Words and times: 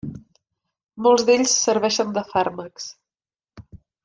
Molts 1.07 1.25
d'ells 1.27 1.53
serveixen 1.67 2.17
de 2.19 2.25
fàrmacs. 2.33 2.89